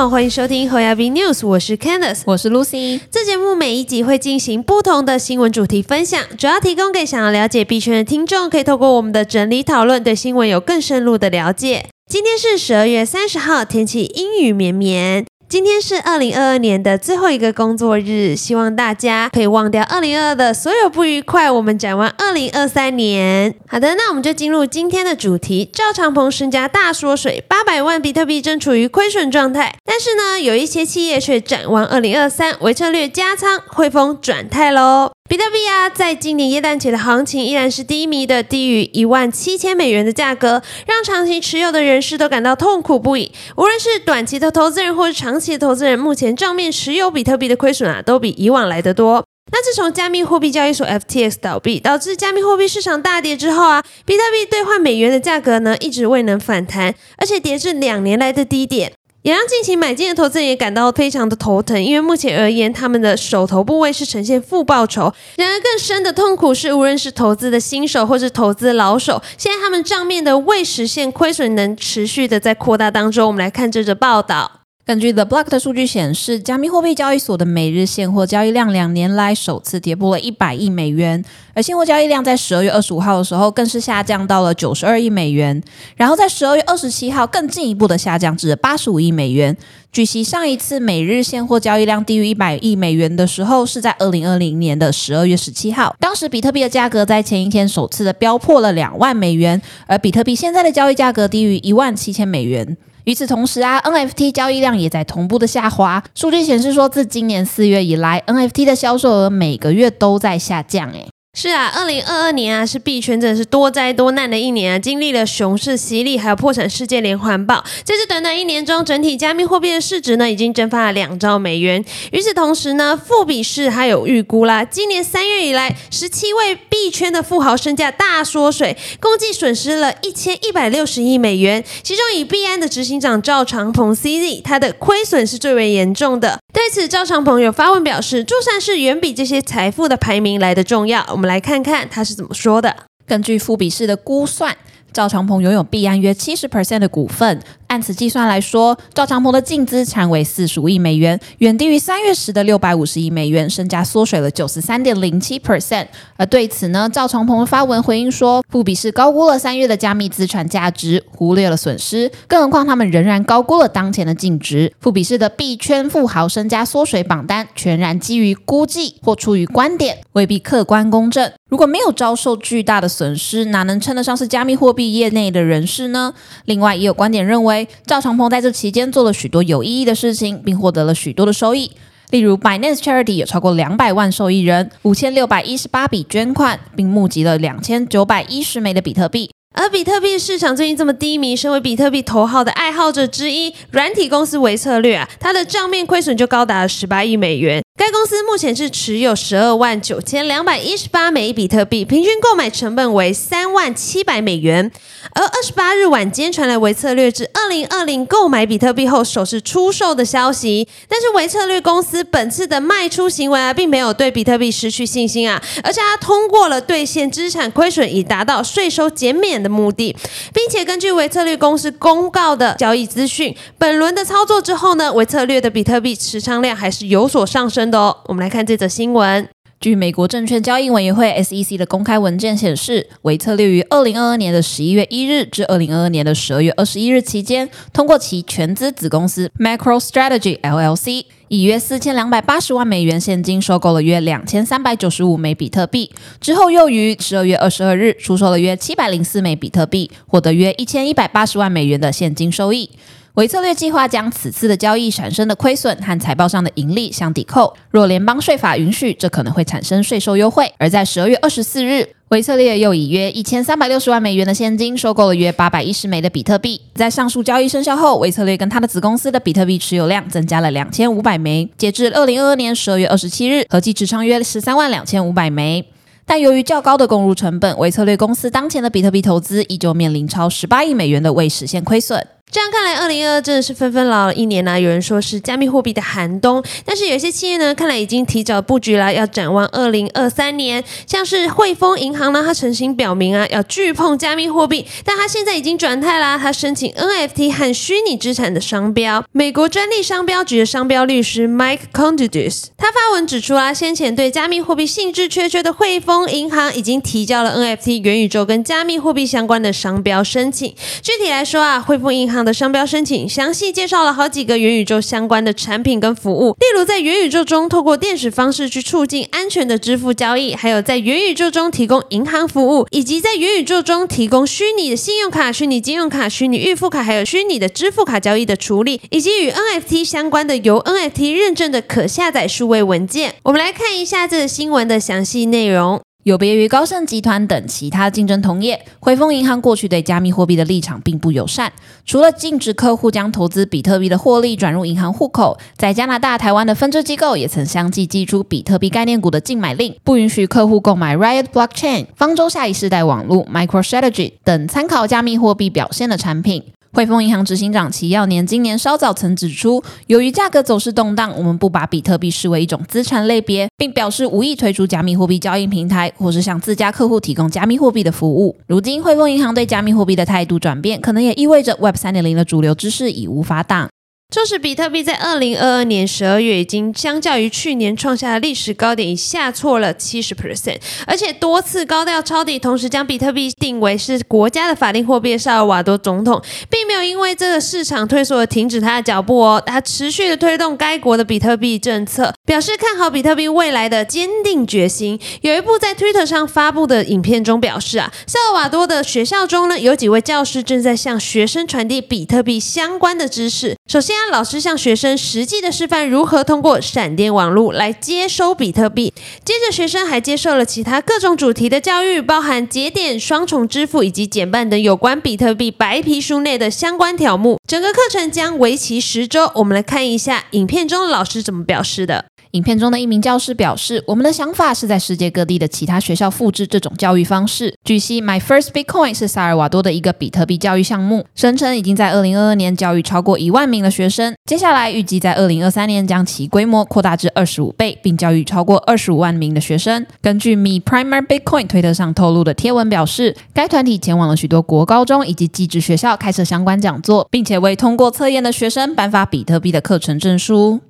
[0.00, 2.98] 好，欢迎收听侯亚斌 News，我是 Candice，我是 Lucy。
[3.10, 11.90] 这节目每一集会进行不同的新闻主题分享，主要提供给想要了解币圈的听众，可以透过我们的整理讨论，对新闻有更深入的了解。
[12.10, 15.26] 今天是十二月三十号，天气阴雨绵绵。
[15.50, 23.52] 今天是二零二二年的最后一个工作日，希望大家可以忘掉二零二二的所有不愉快，我们展望二零二三年。
[23.66, 25.68] 好的，那我们就进入今天的主题。
[25.72, 35.10] 赵长鹏身家大缩水，八百万比特币正处于亏损状态，但是呢，有一些企业却展望二零二三，为策略加仓，汇丰转态喽。
[35.30, 43.30] 比特币啊，在今年耶诞节的行情依然是低迷的，低于一万七千美元的价格，让长期持有的人士都感到痛苦不已。
[43.56, 49.24] 无论是短期的投资人或是长期的投资人，目前账面持有比特币的亏损啊，都比以往来得多。
[49.52, 58.94] 那自从加密货币交易所 FTX 倒闭，导致加密货币市场大跌之后啊，比特币兑换美元的价格呢，一直未能反弹，而且跌至两年来的低点。
[59.22, 65.12] 也让近期买进的投资人也感到非常的头疼，因为目前而言，他们的手头部位是呈现负报酬。
[65.36, 73.26] 然而，更深的痛苦是，无论是投资的新手或是投资老手，现在他们账面的未实现亏损能持续的在扩大当中。
[73.26, 74.59] 我们来看这则报道。
[74.86, 81.22] 根据 The Block 的数据显示，加密货币交易所的每日现货交易量两年来首次跌破了一百亿美元，
[81.54, 85.62] 而现货交易量在十二月二十五号的时候更是下降到了九十二亿美元，
[85.96, 89.56] 然后在十二月二十七号更进一步的下降至八十五亿美元。
[89.92, 102.76] 据悉，上一次每日现货交易量低于一百亿美元的时候是在二零二零年的十二月十七号，当时比特币的价格在前一天首次的飙破了两万美元，而比特币现在的交易价格低于一万七千美元。
[103.04, 106.02] 与此同时啊，NFT 交易量也在同步的下滑。
[106.14, 110.90] 数据显示说，自今年四月以来，NFT 的销售额每个月都在下降。
[110.90, 117.64] 诶，是啊，二零二二年啊，是币圈真的是多灾多难的一年啊，经历了熊市洗礼，还有破产事件连环爆。
[117.84, 121.82] 在这短短一年中，整体加密货币的市值呢，已经蒸发了两兆美元。
[122.10, 131.64] 与此同时呢，富比士还有预估啦，今年三月以来，十七位币圈的富豪身价大缩水，共计损失了一千一百六十亿美元。
[131.84, 136.40] 其中以币安的执行长赵长鹏 CZ，他的亏损是最为严重的。
[136.52, 141.06] 对此，赵长鹏有发文表示，做善事远比这些财富的排名来的重要。
[141.20, 142.74] 我们来看看他是怎么说的。
[143.06, 144.56] 根据富比式的估算。
[144.92, 155.86] 赵长鹏拥有币安约七十 percent 的股份，按此计算来说，赵长鹏的净资产为四十五亿美元，远低于三月时的六百五十亿美元，身价缩水了九十三点零七 percent。
[156.16, 164.72] 而对此呢，赵长鹏发文回应说，富比士高估了三月的加密资产价值，忽略了损失，更何况他们仍然高估了当前的净值。
[164.80, 171.30] 富比士的币圈富豪身家缩水榜单，全然基于估计或出于观点，未必客观公正。
[171.48, 176.14] 如果没有遭受巨大的损失，哪能称得上是加密货币业内的人士呢？
[176.44, 181.70] 另外，也有观点认为，赵长鹏在这期间做了许多有意义的事情，并获得了许多的收益。
[182.10, 189.30] 例如，Binance Charity 有超过两百万受益人，五千六百一十八笔捐款，并募集了两千九百一十枚的比特币。
[189.52, 197.62] 而比特币市场最近这么低迷，身为比特币头号的爱好者之一，软体公司维策略啊，它的账面亏损就高达了十八亿美元。
[197.80, 204.70] 该公司目前是持有十二万九千两百一十八枚比特币，平均购买成本为三万七百美元。
[205.14, 219.96] 而二十八日晚间传来维策略至二零二零购买比特币后首次出售的消息，但是维策略公司本次的卖出行为啊，并没有对比特币失去信心啊，而且它通过了兑现资产亏损，以达到税收减免的目的，
[220.34, 227.69] 并且根据维策略公司公告的交易资讯，本轮的操作之后呢，维策略的比特币持仓量还是有所上升。
[227.70, 229.28] 的，我们来看这则新闻。
[229.60, 245.92] 据美国证券交易委员会 SEC 的公开文件显示，维策略于二零二二年的十一月一日至二零二二年的十二月二十一日期间，通过其全资子公司 Macro Strategy LLC，以约四千两百八十万美元现金收购了约两千三百九十五枚比特币，
[246.22, 252.70] 之后又于十二月二十二日出售了约七百零四枚比特币，获得约一千一百八十万美元的现金收益。
[253.14, 257.52] 维策略计划将此次的交易产生的亏损和财报上的盈利相抵扣。
[257.70, 260.52] 若联邦税法允许，这可能会产生税收优惠。
[260.58, 266.60] 而在十二月二十四日，维策略又以约一千三百六十万美元的现金收购了约八百一十枚的比特币。
[266.74, 271.50] 在上述交易生效后，维策略跟他的子公司的比特币持有量增加了两千五百枚。
[271.58, 275.66] 截至二零二二年十二月二十七日，合计持仓约十三万两千五百枚。
[276.06, 282.06] 但由于较高的购入成本，维策略公司当前的比特币投资依旧面临超十八亿美元的未实现亏损。
[282.30, 290.62] 这样看来，二零二二真的是纷纷老了一年呐、有人说是加密货币的寒冬，但是有些企业呢，看来已经提早布局啦，要展望二零二三年。
[290.86, 299.04] 像是汇丰银行呢，它诚心表明啊，要拒碰加密货币，但它现在已经转态啦，它申请 NFT 和虚拟资产的商标。
[299.10, 310.54] 美国专利商标局的商标律师 Mike Condudus，他发文指出啊，先前对加密货币兴致缺缺的汇丰银行已经提交了 NFT 元宇宙跟加密货币相关的商标申请。
[310.80, 333.14] 具体来说啊，汇丰银行的商标申请详细介绍了好几个元宇宙相关的产品跟服务，例如在元宇宙中透过电子方式去促进安全的支付交易，还有在元宇宙中提供银行服务，以及在元宇宙中提供虚拟的信用卡、虚拟金用卡、虚拟预付卡，还有虚拟的支付卡交易的处理，以及与 NFT 相关的由 NFT 认证的可下载数位文件。
[333.24, 335.80] 我们来看一下这个新闻的详细内容。
[336.04, 341.52] 有别于高盛集团等其他竞争同业，汇丰银行过去对加密货币的立场并不友善。
[341.84, 356.44] 除了禁止客户将投资比特币的获利转入银行户口，在加拿大、台湾的分支机构也曾相继寄出比特币概念股的禁买令，不允许客户购买 Riot Blockchain、方舟下一世代网络、MicroStrategy 等参考加密货币表现的产品。
[356.72, 368.36] 汇丰银行执行长齐耀年今年稍早曾指出，由于价格走势动荡，我们不把比特币视为一种资产类别，并表示无意推出加密货币交易平台，或是向自家客户提供加密货币的服务。
[368.46, 373.68] 如今，汇丰银行对加密货币的态度转变，可能也意味着 Web 三点零的主流知识已无法挡。
[374.10, 386.20] 就是比特币在二零二二年十二月已经相较于去年创下的历史高点，已下挫了七十 percent，而且多次高调抄底，同时将比特币定为是国家的法定货币萨尔瓦多总统，
[386.50, 394.98] 并没有因为这个市场退缩而停止他的脚步哦，他持续的推动该国的比特币政策，表示看好比特币未来的坚定决心。
[395.20, 403.56] 有一部在 Twitter 上发布的影片中表示啊，萨尔瓦多的学校中呢，有几位教师正在向学生传递比特币相关的知识。
[403.70, 408.92] 首先老师向学生实际的示范如何通过闪电网络来接收比特币。
[409.24, 417.38] 接着，学生还接受了其他各种主题的教育，包含节点、双重支付以及减半等有关比特币白皮书内的相关条目。
[417.46, 419.30] 整个课程将为期十周。
[419.36, 422.06] 我们来看一下影片中老师怎么表示的。
[422.32, 434.14] 影片中的一名教师表示：“我们的想法是在世界各地的其他学校复制这种教育方式。”据悉，My First Bitcoin 是萨尔瓦多的一个比特币教育项目，声称已经在2022年教育超过一万名的学生。
[434.26, 439.84] 接下来预计在2023年将其规模扩大至25倍，并教育超过25万名的学生。
[440.00, 450.60] 根据 Me Primer Bitcoin 推特上透露的贴文表示，该团体前往了许多国高中以及寄职学校开设相关讲座，并且为通过测验的学生颁发比特币的课程证书。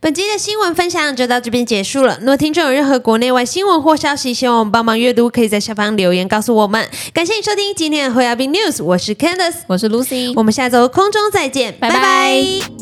[0.00, 2.18] 本集的新闻分享就到这边结束了。
[2.20, 6.88] 如果听众有任何国内外新闻或消息，希望我们帮忙阅读，可以在下方留言告诉我们。
[7.12, 12.81] 感谢你收听今天的会亚宾 News，我是 Candice，我是 Lucy，我们下周空中再见，拜拜拜拜